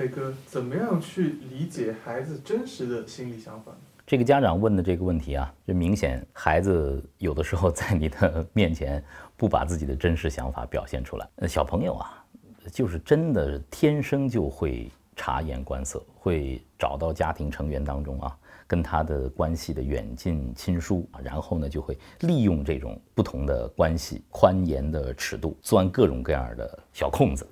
[0.00, 3.70] 磊哥，怎么样去理解孩子真实的心理想法？
[4.06, 9.04] 这个家长问的这个问题啊，就明显孩子有的时候在你的 面前
[9.36, 11.28] 不把自己的真实想法表现出来。
[11.46, 12.24] 小朋友啊，
[12.72, 18.34] 就是真的天生就会察言观色，会找到家庭成员当中啊
[18.66, 27.46] 跟他的关系的远近亲疏，然后呢就会利用这种不同的关系宽严的尺度，钻各种各样的小空子。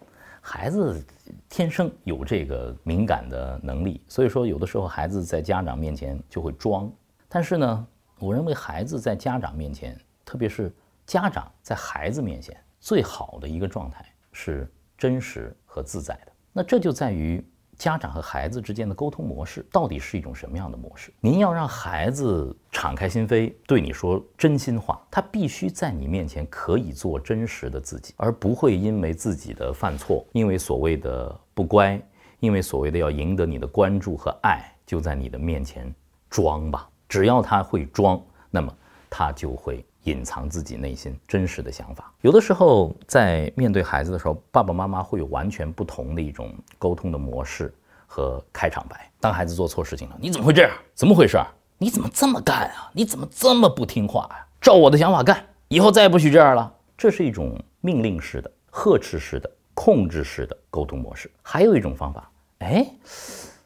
[0.49, 1.05] 孩子
[1.47, 6.91] 天生有这个敏感的能力，所以说有的时候孩子在家长面前就会装。
[7.29, 7.87] 但是呢，
[8.19, 9.95] 我认为孩子在家长面前，
[10.25, 14.67] 特别是家长在孩子面前，最好的一个状态是
[14.97, 16.33] 真实和自在的。
[16.51, 17.47] 那这就在于。
[17.79, 21.13] 家长和孩子之间的沟通模式到底是一种什么样的模式？
[21.21, 32.01] 您要让孩子敞开心扉，对你说真心话，他必须在你面前可以做真实的自己，而不会因为自己的犯错，因为所谓的不乖，
[32.41, 35.95] 因为所谓的要赢得你的关注和爱，就在你的面前
[36.29, 36.89] 装吧。
[37.09, 38.21] 只要他会装，
[38.51, 38.75] 那么
[39.11, 39.85] 他就会。
[40.05, 47.75] 隐藏自己内心真实的想法，有的时候在面对孩子的时候，爸爸妈妈会有完全不同的一种沟通的模式
[48.07, 49.11] 和开场白。
[49.21, 50.71] 当孩子做错事情了，你怎么会这样？
[50.95, 51.37] 怎么回事？
[51.77, 52.91] 你怎么这么干啊？
[52.95, 54.47] 你怎么这么不听话呀？
[54.63, 56.73] 照我的想法干，以后再也不许这样了。
[56.97, 61.31] 这是一种命令式的、呵斥式的、控制式的沟通模式。
[61.43, 62.87] 还有一种方法，哎，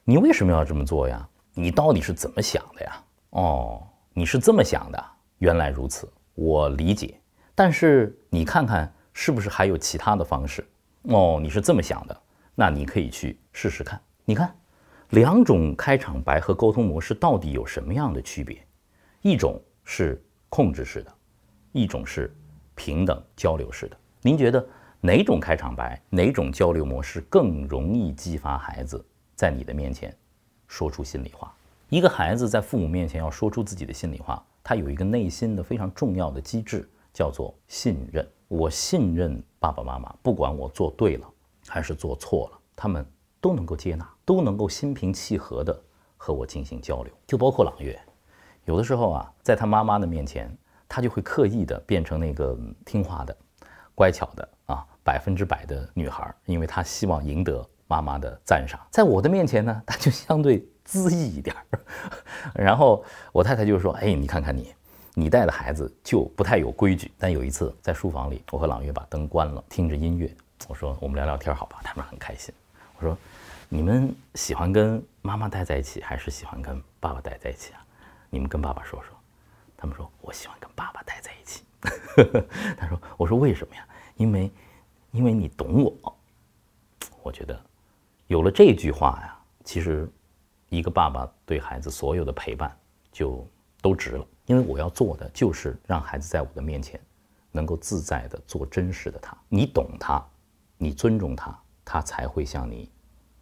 [0.02, 1.24] 你为什么要这么做呀？
[1.54, 3.04] 你到底是怎么想的呀？
[3.30, 3.80] 哦，
[4.12, 5.04] 你是这么想的，
[5.42, 6.08] 原来如此。
[6.34, 7.18] 我理解，
[7.52, 10.64] 但是你看看是不是还有其他的方式？
[11.08, 12.22] 哦，你是这么想的，
[12.54, 14.00] 那你可以去试试看。
[14.24, 14.54] 你看，
[15.10, 18.64] 两种开场白和沟通模式到底有什么样的区别？
[19.20, 21.12] 一种是控制式的，
[21.72, 22.32] 一种是
[22.76, 23.96] 平等交流式的。
[24.20, 24.64] 您觉得
[25.00, 29.04] 哪种开场白、哪种交流模式更容易激发孩子
[29.34, 30.16] 在你的面前
[30.68, 31.52] 说出心里话？
[31.88, 34.40] 一个孩子在父母面前要说出自己的心里话。
[34.62, 38.26] 他有一个内心的非常重要的机制，叫做信任。
[38.48, 41.26] 我信任爸爸妈妈，不管我做对了
[41.66, 43.04] 还是做错了，他们
[43.40, 45.82] 都能够接纳，都能够心平气和地
[46.16, 47.12] 和我进行交流。
[47.26, 47.98] 就包括朗月，
[48.66, 50.54] 有的时候啊，在他妈妈的面前，
[50.86, 53.34] 他就会刻意的变成那个听话的、
[53.94, 58.80] 乖巧的啊，百分之百的女孩，因为他希望赢得妈妈的赞赏。
[58.90, 60.66] 在我的面前呢， 他就相对。
[60.84, 61.62] 恣意一点儿，
[62.52, 64.74] 然后我太太就说：“哎，你看看你，
[65.14, 70.28] 你带的孩子就不太有规矩。”但有一次在书房里，我和朗月把灯关了，听着音乐，
[70.68, 72.52] 我说：“我们聊聊天好吧？”他们很开心。
[72.98, 73.16] 我说
[73.70, 77.86] ：“你们喜欢跟妈妈待在一起，还是喜欢跟爸爸待在一起啊？
[78.28, 79.16] 你们跟爸爸说说。”
[79.78, 81.62] 他们说：“我喜欢跟爸爸待在一起。
[82.76, 83.86] ”他说：“我说为什么呀？
[84.16, 84.50] 因为，
[85.12, 86.16] 因为你懂我。”
[87.22, 87.58] 我觉得
[88.32, 90.10] 有了这句话呀，其实。
[90.70, 92.74] 一个爸爸对孩子所有的陪伴
[93.12, 93.46] 就
[93.82, 96.98] 都值了，因为我要做的就是让孩子在我的面前
[97.50, 99.36] 能够自在的做真实的他。
[99.50, 100.26] 你懂他，
[100.78, 101.54] 你尊重他，
[101.84, 102.90] 他才会向你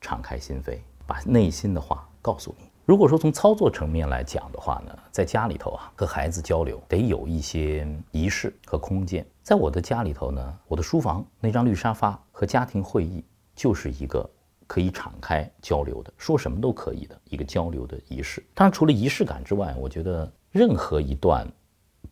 [0.00, 2.68] 敞开心扉，把内心的话告诉你。
[2.84, 9.24] 如果说从操作层面来讲的话呢，在家里头啊，和孩子交流得有一些仪式和空间。
[9.40, 13.24] 在我的家里头呢，我的书房那张绿沙发和家庭会议
[13.54, 14.28] 就是一个。
[14.70, 18.40] 可以敞开交流的，说什么都可以的一个交流的仪式。
[18.54, 21.44] 当然，除了仪式感之外，我觉得任何一段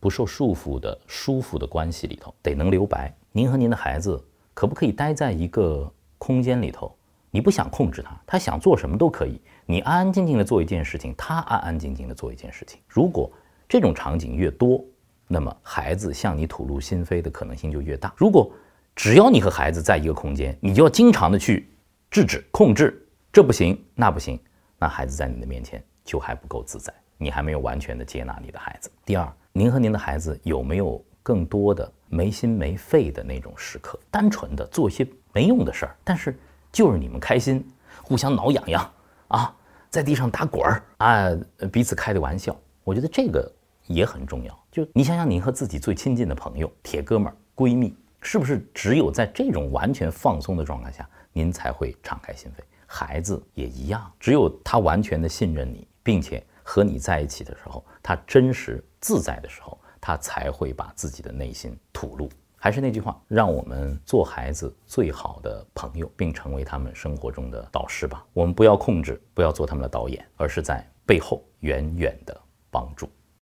[0.00, 3.14] 不受束缚的舒服的关系里头，得能留白。
[3.30, 4.20] 您和您的孩子
[4.54, 5.88] 可不可以待在一个
[6.18, 6.92] 空间里头？
[7.30, 9.40] 你不想控制他，他想做什么都可以。
[9.64, 12.80] 你安安静静的做一件事情，他安安静静的做一件事情。
[12.88, 13.30] 如果
[13.68, 14.84] 这种场景越多，
[15.28, 18.12] 那么孩子向你吐露心扉的可能性就越大。
[18.16, 18.50] 如果
[18.96, 21.68] 只要你和孩子在一个空间，你就要经常的去。
[22.10, 24.40] 制止、控制，这不行，那不行，
[24.78, 28.90] 那孩子在你的面前就还不够自在，你还没有完全的接纳你的孩子。
[29.04, 36.34] 第二，您和您的孩子有没有更多的没心没肺的那种时刻，单纯的做一些没用的事儿，但是
[36.72, 37.62] 就是你们开心，
[38.02, 38.90] 互相挠痒痒
[39.28, 39.54] 啊，
[39.90, 41.30] 在地上打滚儿啊，
[41.70, 43.52] 彼此开的玩笑，我觉得这个
[43.86, 44.58] 也很重要。
[44.72, 51.06] 就你想想，您和自己最亲近的朋友、铁哥们儿、闺蜜，是不是只有在这种完全放松的状态下？
[51.32, 54.12] 您才会敞开心扉，孩子也一样。
[54.18, 62.28] 只有他完全的信任你，并且和你在一起的时候，他真实自在的时候，他才会把自己的内心吐露。
[62.60, 68.26] 还是那句话，让我们做孩子最好的朋友，并成为他们生活中的导师吧。
[68.32, 72.36] 我们不要控制，不要做他们的导演，而是在背后远远的
[72.68, 73.08] 帮助。